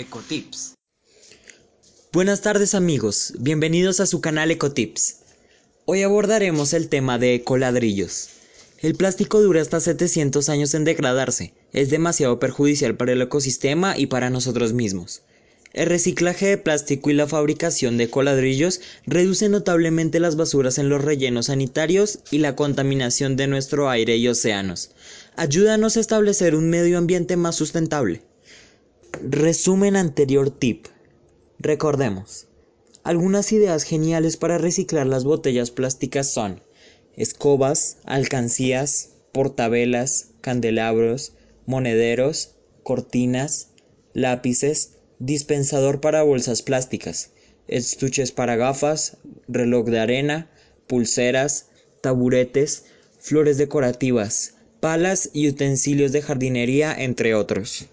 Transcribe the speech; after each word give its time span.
Ecotips. 0.00 0.76
Buenas 2.10 2.40
tardes 2.40 2.74
amigos, 2.74 3.34
bienvenidos 3.38 4.00
a 4.00 4.06
su 4.06 4.22
canal 4.22 4.50
Ecotips. 4.50 5.16
Hoy 5.84 6.02
abordaremos 6.02 6.72
el 6.72 6.88
tema 6.88 7.18
de 7.18 7.34
ecoladrillos. 7.34 8.30
El 8.78 8.94
plástico 8.94 9.42
dura 9.42 9.60
hasta 9.60 9.78
700 9.78 10.48
años 10.48 10.72
en 10.72 10.84
degradarse, 10.84 11.52
es 11.74 11.90
demasiado 11.90 12.38
perjudicial 12.38 12.96
para 12.96 13.12
el 13.12 13.20
ecosistema 13.20 13.98
y 13.98 14.06
para 14.06 14.30
nosotros 14.30 14.72
mismos. 14.72 15.20
El 15.74 15.86
reciclaje 15.86 16.46
de 16.46 16.56
plástico 16.56 17.10
y 17.10 17.12
la 17.12 17.26
fabricación 17.26 17.98
de 17.98 18.08
coladrillos 18.08 18.80
reduce 19.06 19.50
notablemente 19.50 20.18
las 20.18 20.34
basuras 20.34 20.78
en 20.78 20.88
los 20.88 21.04
rellenos 21.04 21.46
sanitarios 21.46 22.20
y 22.30 22.38
la 22.38 22.56
contaminación 22.56 23.36
de 23.36 23.48
nuestro 23.48 23.90
aire 23.90 24.16
y 24.16 24.26
océanos. 24.28 24.92
Ayúdanos 25.36 25.98
a 25.98 26.00
establecer 26.00 26.54
un 26.54 26.70
medio 26.70 26.96
ambiente 26.96 27.36
más 27.36 27.54
sustentable. 27.54 28.22
Resumen 29.18 29.96
anterior 29.96 30.50
tip. 30.50 30.86
Recordemos. 31.58 32.46
Algunas 33.02 33.52
ideas 33.52 33.82
geniales 33.82 34.36
para 34.36 34.56
reciclar 34.56 35.06
las 35.06 35.24
botellas 35.24 35.70
plásticas 35.70 36.30
son 36.32 36.62
escobas, 37.16 37.98
alcancías, 38.04 39.10
portavelas, 39.32 40.30
candelabros, 40.40 41.34
monederos, 41.66 42.56
cortinas, 42.82 43.70
lápices, 44.14 44.98
dispensador 45.18 46.00
para 46.00 46.22
bolsas 46.22 46.62
plásticas, 46.62 47.32
estuches 47.68 48.32
para 48.32 48.56
gafas, 48.56 49.18
reloj 49.48 49.86
de 49.86 49.98
arena, 49.98 50.50
pulseras, 50.86 51.66
taburetes, 52.00 52.84
flores 53.18 53.58
decorativas, 53.58 54.54
palas 54.80 55.30
y 55.34 55.48
utensilios 55.48 56.12
de 56.12 56.22
jardinería, 56.22 56.94
entre 56.94 57.34
otros. 57.34 57.86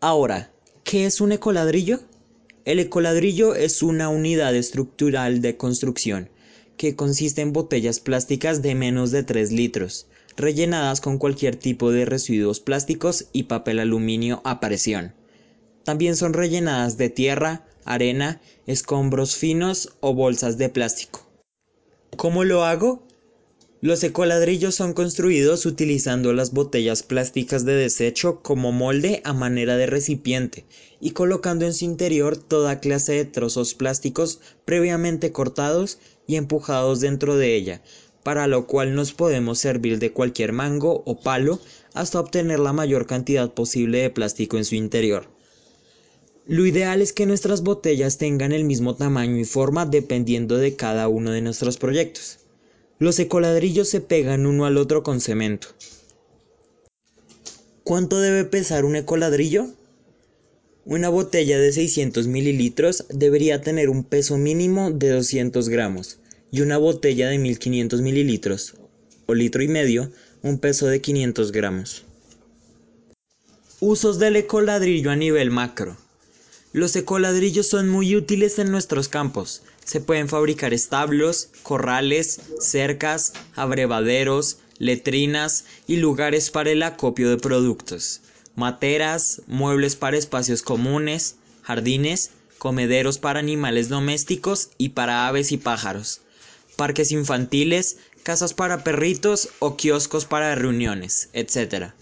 Ahora, 0.00 0.52
¿qué 0.86 1.04
es 1.04 1.20
un 1.20 1.32
ecoladrillo? 1.32 1.98
El 2.64 2.78
ecoladrillo 2.78 3.56
es 3.56 3.82
una 3.82 4.08
unidad 4.08 4.54
estructural 4.54 5.42
de 5.42 5.56
construcción 5.56 6.30
que 6.76 6.94
consiste 6.94 7.40
en 7.42 7.52
botellas 7.52 7.98
plásticas 7.98 8.62
de 8.62 8.76
menos 8.76 9.10
de 9.10 9.24
3 9.24 9.50
litros, 9.50 10.06
rellenadas 10.36 11.00
con 11.00 11.18
cualquier 11.18 11.56
tipo 11.56 11.90
de 11.90 12.04
residuos 12.04 12.60
plásticos 12.60 13.26
y 13.32 13.44
papel 13.44 13.80
aluminio 13.80 14.42
a 14.44 14.60
presión. 14.60 15.12
También 15.82 16.14
son 16.14 16.34
rellenadas 16.34 16.96
de 16.96 17.10
tierra, 17.10 17.66
arena, 17.84 18.40
escombros 18.68 19.34
finos 19.34 19.92
o 19.98 20.14
bolsas 20.14 20.56
de 20.56 20.68
plástico. 20.68 21.28
¿Cómo 22.16 22.44
lo 22.44 22.64
hago? 22.64 23.05
Los 23.82 24.02
ecoladrillos 24.02 24.74
son 24.74 24.94
construidos 24.94 25.66
utilizando 25.66 26.32
las 26.32 26.54
botellas 26.54 27.02
plásticas 27.02 27.66
de 27.66 27.74
desecho 27.74 28.40
como 28.42 28.72
molde 28.72 29.20
a 29.22 29.34
manera 29.34 29.76
de 29.76 29.84
recipiente 29.84 30.64
y 30.98 31.10
colocando 31.10 31.66
en 31.66 31.74
su 31.74 31.84
interior 31.84 32.38
toda 32.38 32.80
clase 32.80 33.12
de 33.12 33.26
trozos 33.26 33.74
plásticos 33.74 34.40
previamente 34.64 35.30
cortados 35.30 35.98
y 36.26 36.36
empujados 36.36 37.00
dentro 37.00 37.36
de 37.36 37.54
ella, 37.54 37.82
para 38.22 38.46
lo 38.46 38.66
cual 38.66 38.94
nos 38.94 39.12
podemos 39.12 39.58
servir 39.58 39.98
de 39.98 40.10
cualquier 40.10 40.52
mango 40.52 41.02
o 41.04 41.20
palo 41.20 41.60
hasta 41.92 42.18
obtener 42.18 42.60
la 42.60 42.72
mayor 42.72 43.06
cantidad 43.06 43.52
posible 43.52 43.98
de 43.98 44.08
plástico 44.08 44.56
en 44.56 44.64
su 44.64 44.74
interior. 44.74 45.28
Lo 46.46 46.64
ideal 46.64 47.02
es 47.02 47.12
que 47.12 47.26
nuestras 47.26 47.62
botellas 47.62 48.16
tengan 48.16 48.52
el 48.52 48.64
mismo 48.64 48.96
tamaño 48.96 49.36
y 49.36 49.44
forma 49.44 49.84
dependiendo 49.84 50.56
de 50.56 50.76
cada 50.76 51.08
uno 51.08 51.30
de 51.30 51.42
nuestros 51.42 51.76
proyectos. 51.76 52.38
Los 52.98 53.18
ecoladrillos 53.18 53.90
se 53.90 54.00
pegan 54.00 54.46
uno 54.46 54.64
al 54.64 54.78
otro 54.78 55.02
con 55.02 55.20
cemento. 55.20 55.68
¿Cuánto 57.84 58.20
debe 58.20 58.46
pesar 58.46 58.86
un 58.86 58.96
ecoladrillo? 58.96 59.68
Una 60.86 61.10
botella 61.10 61.58
de 61.58 61.72
600 61.72 62.26
mililitros 62.26 63.04
debería 63.10 63.60
tener 63.60 63.90
un 63.90 64.02
peso 64.02 64.38
mínimo 64.38 64.92
de 64.92 65.10
200 65.10 65.68
gramos 65.68 66.20
y 66.50 66.62
una 66.62 66.78
botella 66.78 67.28
de 67.28 67.36
1500 67.36 68.00
mililitros 68.00 68.74
o 69.26 69.34
litro 69.34 69.62
y 69.62 69.68
medio 69.68 70.10
un 70.42 70.58
peso 70.58 70.86
de 70.86 71.02
500 71.02 71.52
gramos. 71.52 72.04
Usos 73.80 74.18
del 74.18 74.36
ecoladrillo 74.36 75.10
a 75.10 75.16
nivel 75.16 75.50
macro. 75.50 75.98
Los 76.76 76.94
ecoladrillos 76.94 77.68
son 77.68 77.88
muy 77.88 78.14
útiles 78.16 78.58
en 78.58 78.70
nuestros 78.70 79.08
campos. 79.08 79.62
Se 79.82 79.98
pueden 79.98 80.28
fabricar 80.28 80.74
establos, 80.74 81.48
corrales, 81.62 82.38
cercas, 82.60 83.32
abrevaderos, 83.54 84.58
letrinas 84.76 85.64
y 85.86 85.96
lugares 85.96 86.50
para 86.50 86.70
el 86.70 86.82
acopio 86.82 87.30
de 87.30 87.38
productos, 87.38 88.20
materas, 88.56 89.40
muebles 89.46 89.96
para 89.96 90.18
espacios 90.18 90.60
comunes, 90.60 91.36
jardines, 91.62 92.32
comederos 92.58 93.16
para 93.16 93.38
animales 93.38 93.88
domésticos 93.88 94.68
y 94.76 94.90
para 94.90 95.28
aves 95.28 95.52
y 95.52 95.56
pájaros, 95.56 96.20
parques 96.76 97.10
infantiles, 97.10 97.96
casas 98.22 98.52
para 98.52 98.84
perritos 98.84 99.48
o 99.60 99.78
kioscos 99.78 100.26
para 100.26 100.54
reuniones, 100.54 101.30
etc. 101.32 101.94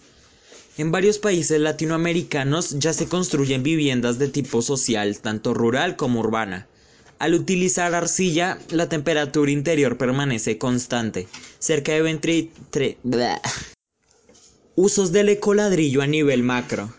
En 0.76 0.90
varios 0.90 1.20
países 1.20 1.60
latinoamericanos 1.60 2.80
ya 2.80 2.92
se 2.92 3.06
construyen 3.06 3.62
viviendas 3.62 4.18
de 4.18 4.26
tipo 4.26 4.60
social, 4.60 5.20
tanto 5.20 5.54
rural 5.54 5.94
como 5.94 6.18
urbana. 6.18 6.66
Al 7.20 7.34
utilizar 7.34 7.94
arcilla, 7.94 8.58
la 8.70 8.88
temperatura 8.88 9.52
interior 9.52 9.96
permanece 9.96 10.58
constante, 10.58 11.28
cerca 11.60 11.92
de 11.92 12.02
23... 12.02 12.96
Usos 14.74 15.12
del 15.12 15.28
ecoladrillo 15.28 16.02
a 16.02 16.08
nivel 16.08 16.42
macro. 16.42 16.92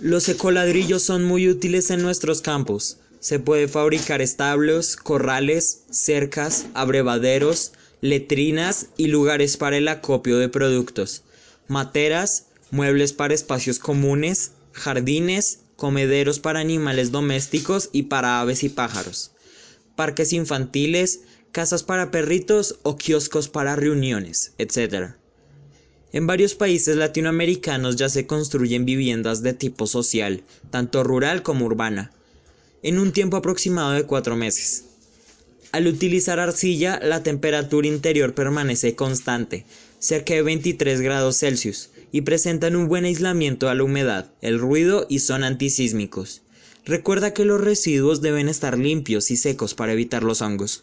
Los 0.00 0.28
ecoladrillos 0.28 1.04
son 1.04 1.22
muy 1.22 1.48
útiles 1.48 1.90
en 1.90 2.02
nuestros 2.02 2.40
campos. 2.40 2.98
Se 3.20 3.38
puede 3.38 3.68
fabricar 3.68 4.20
establos, 4.20 4.96
corrales, 4.96 5.84
cercas, 5.90 6.66
abrevaderos, 6.74 7.70
letrinas 8.00 8.88
y 8.96 9.06
lugares 9.06 9.56
para 9.56 9.76
el 9.76 9.86
acopio 9.86 10.38
de 10.38 10.48
productos 10.48 11.22
materas, 11.70 12.46
muebles 12.72 13.12
para 13.12 13.32
espacios 13.32 13.78
comunes, 13.78 14.50
jardines, 14.72 15.60
comederos 15.76 16.40
para 16.40 16.58
animales 16.58 17.12
domésticos 17.12 17.90
y 17.92 18.02
para 18.02 18.40
aves 18.40 18.64
y 18.64 18.68
pájaros, 18.68 19.30
parques 19.94 20.32
infantiles, 20.32 21.20
casas 21.52 21.84
para 21.84 22.10
perritos 22.10 22.80
o 22.82 22.96
kioscos 22.96 23.48
para 23.48 23.76
reuniones, 23.76 24.52
etc. 24.58 25.12
En 26.12 26.26
varios 26.26 26.56
países 26.56 26.96
latinoamericanos 26.96 27.94
ya 27.94 28.08
se 28.08 28.26
construyen 28.26 28.84
viviendas 28.84 29.40
de 29.42 29.52
tipo 29.52 29.86
social, 29.86 30.42
tanto 30.70 31.04
rural 31.04 31.44
como 31.44 31.66
urbana, 31.66 32.10
en 32.82 32.98
un 32.98 33.12
tiempo 33.12 33.36
aproximado 33.36 33.92
de 33.92 34.02
cuatro 34.02 34.34
meses. 34.34 34.89
Al 35.72 35.86
utilizar 35.86 36.40
arcilla, 36.40 36.98
la 37.00 37.22
temperatura 37.22 37.86
interior 37.86 38.34
permanece 38.34 38.96
constante, 38.96 39.64
cerca 40.00 40.34
de 40.34 40.42
23 40.42 41.00
grados 41.00 41.38
Celsius, 41.38 41.90
y 42.10 42.22
presentan 42.22 42.74
un 42.74 42.88
buen 42.88 43.04
aislamiento 43.04 43.68
a 43.68 43.76
la 43.76 43.84
humedad, 43.84 44.32
el 44.40 44.58
ruido 44.58 45.06
y 45.08 45.20
son 45.20 45.44
antisísmicos. 45.44 46.42
Recuerda 46.84 47.32
que 47.32 47.44
los 47.44 47.60
residuos 47.60 48.20
deben 48.20 48.48
estar 48.48 48.76
limpios 48.76 49.30
y 49.30 49.36
secos 49.36 49.74
para 49.74 49.92
evitar 49.92 50.24
los 50.24 50.42
hongos. 50.42 50.82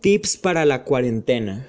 Tips 0.00 0.38
para 0.38 0.64
la 0.64 0.84
cuarentena. 0.84 1.68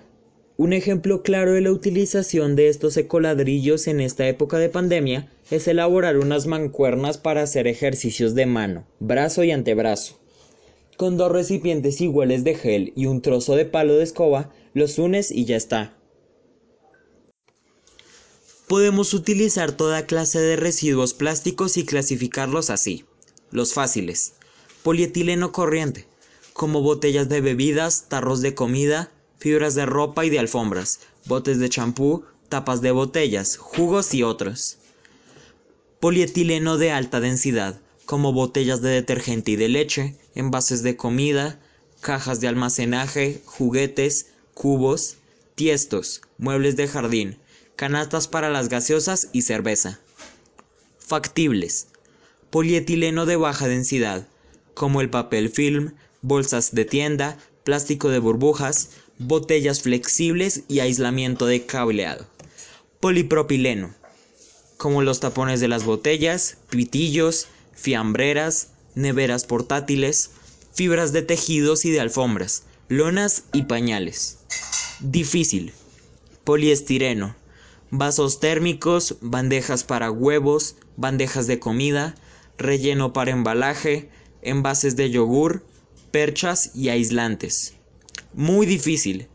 Un 0.56 0.72
ejemplo 0.72 1.22
claro 1.22 1.52
de 1.52 1.60
la 1.60 1.72
utilización 1.72 2.56
de 2.56 2.70
estos 2.70 2.96
ecoladrillos 2.96 3.88
en 3.88 4.00
esta 4.00 4.26
época 4.26 4.58
de 4.58 4.70
pandemia 4.70 5.30
es 5.52 5.68
elaborar 5.68 6.18
unas 6.18 6.48
mancuernas 6.48 7.18
para 7.18 7.42
hacer 7.42 7.68
ejercicios 7.68 8.36
de 8.36 8.46
mano, 8.46 8.88
brazo 9.02 9.44
y 9.44 9.52
antebrazo. 9.52 10.18
Con 10.98 11.18
dos 11.18 11.32
recipientes 11.32 12.00
iguales 12.00 12.44
de 12.44 12.56
gel 12.56 12.94
y 12.96 13.08
un 13.08 13.22
trozo 13.22 13.56
de 13.56 13.66
palo 13.66 13.96
de 13.96 14.04
escoba, 14.04 14.54
los 14.74 14.98
unes 14.98 15.30
y 15.30 15.46
ya 15.46 15.58
está. 15.58 15.98
Podemos 18.68 19.14
utilizar 19.14 19.74
toda 19.74 20.08
clase 20.08 20.40
de 20.40 20.56
residuos 20.56 21.14
plásticos 21.14 21.78
y 21.78 21.86
clasificarlos 21.86 22.70
así. 22.70 23.06
Los 23.52 23.74
fáciles. 23.74 24.34
Polietileno 24.84 25.52
corriente, 25.52 26.08
como 26.54 26.82
botellas 26.82 27.28
de 27.28 27.42
bebidas, 27.42 28.06
tarros 28.08 28.42
de 28.42 28.56
comida, 28.56 29.12
fibras 29.38 29.76
de 29.76 29.86
ropa 29.86 30.26
y 30.26 30.30
de 30.30 30.40
alfombras, 30.40 31.02
botes 31.26 31.60
de 31.60 31.70
champú, 31.70 32.24
tapas 32.50 32.82
de 32.82 32.92
botellas, 32.92 33.58
jugos 33.58 34.14
y 34.14 34.24
otros. 34.24 34.78
Polietileno 36.00 36.78
de 36.78 36.92
alta 36.92 37.20
densidad, 37.20 37.80
como 38.06 38.34
botellas 38.34 38.82
de 38.82 38.90
detergente 38.90 39.52
y 39.52 39.56
de 39.56 39.70
leche, 39.70 40.16
envases 40.36 40.84
de 40.84 40.96
comida, 40.96 41.60
cajas 42.02 42.40
de 42.40 42.48
almacenaje, 42.48 43.42
juguetes, 43.46 44.28
cubos, 44.54 45.18
tiestos, 45.56 46.22
muebles 46.38 46.76
de 46.76 46.88
jardín, 46.88 47.38
canastas 47.76 48.28
para 48.28 48.50
las 48.50 48.70
gaseosas 48.70 49.30
y 49.34 49.42
cerveza. 49.42 50.00
Factibles. 51.00 51.88
Polietileno 52.50 53.26
de 53.26 53.36
baja 53.36 53.68
densidad, 53.68 54.28
como 54.74 55.02
el 55.02 55.10
papel 55.10 55.50
film, 55.50 55.94
bolsas 56.22 56.74
de 56.74 56.86
tienda, 56.86 57.38
plástico 57.64 58.10
de 58.10 58.20
burbujas, 58.20 58.92
botellas 59.18 59.82
flexibles 59.82 60.64
y 60.68 60.80
aislamiento 60.80 61.48
de 61.48 61.66
cableado. 61.66 62.28
Polipropileno 63.00 63.94
como 64.78 65.02
los 65.02 65.20
tapones 65.20 65.60
de 65.60 65.68
las 65.68 65.86
botellas, 65.86 66.58
pitillos, 66.70 67.48
fiambreras, 67.76 68.70
neveras 68.96 69.46
portátiles, 69.46 70.32
fibras 70.74 71.12
de 71.14 71.22
tejidos 71.22 71.86
y 71.86 71.92
de 71.92 72.00
alfombras, 72.00 72.64
lonas 72.90 73.44
y 73.54 73.64
pañales. 73.64 74.40
Difícil. 75.00 75.74
Poliestireno. 76.44 77.36
Vasos 77.92 78.40
térmicos, 78.40 79.18
bandejas 79.22 79.84
para 79.84 80.12
huevos, 80.12 80.76
bandejas 80.98 81.48
de 81.48 81.60
comida, 81.60 82.16
relleno 82.58 83.14
para 83.14 83.32
embalaje, 83.32 84.10
envases 84.42 84.96
de 84.96 85.12
yogur, 85.12 85.64
perchas 86.12 86.72
y 86.74 86.90
aislantes. 86.90 87.76
Muy 88.34 88.66
difícil. 88.66 89.28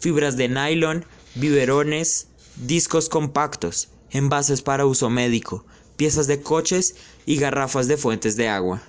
Fibras 0.00 0.36
de 0.36 0.48
nylon, 0.48 1.04
biberones, 1.34 2.28
discos 2.56 3.08
compactos, 3.08 3.88
envases 4.10 4.62
para 4.62 4.86
uso 4.86 5.10
médico, 5.10 5.66
piezas 5.96 6.26
de 6.26 6.40
coches 6.40 6.94
y 7.24 7.36
garrafas 7.36 7.88
de 7.88 7.96
fuentes 7.96 8.36
de 8.36 8.48
agua. 8.48 8.82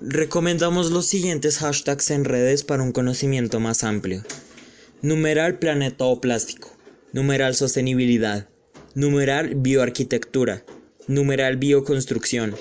Recomendamos 0.00 0.90
los 0.90 1.06
siguientes 1.06 1.58
hashtags 1.58 2.10
en 2.10 2.24
redes 2.24 2.64
para 2.64 2.82
un 2.82 2.90
conocimiento 2.90 3.60
más 3.60 3.84
amplio. 3.84 4.24
Numeral 5.00 5.58
planeta 5.58 6.04
o 6.04 6.20
plástico. 6.20 6.70
Numeral 7.12 7.54
sostenibilidad. 7.54 8.48
Numeral 8.94 9.54
bioarquitectura. 9.54 10.64
Numeral 11.06 11.56
bioconstrucción. 11.56 12.56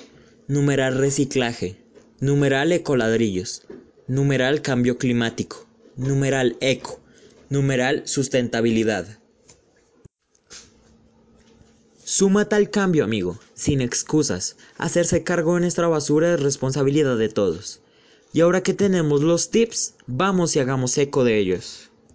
Numeral 0.47 0.97
reciclaje. 0.97 1.77
Numeral 2.19 2.71
ecoladrillos. 2.71 3.65
Numeral 4.07 4.61
cambio 4.61 4.97
climático. 4.97 5.67
Numeral 5.95 6.57
eco. 6.61 6.99
Numeral 7.49 8.03
sustentabilidad. 8.05 9.20
Súmate 12.13 12.57
al 12.57 12.69
cambio, 12.69 13.05
amigo, 13.05 13.39
sin 13.53 13.79
excusas. 13.79 14.57
Hacerse 14.77 15.23
cargo 15.23 15.55
de 15.55 15.61
nuestra 15.61 15.87
basura 15.87 16.33
es 16.33 16.41
responsabilidad 16.41 17.17
de 17.17 17.29
todos. 17.29 17.79
Y 18.33 18.41
ahora 18.41 18.63
que 18.63 18.73
tenemos 18.73 19.21
los 19.21 19.49
tips, 19.49 19.93
vamos 20.07 20.53
y 20.57 20.59
hagamos 20.59 20.97
eco 20.97 21.23
de 21.23 21.37
ellos. 21.37 21.89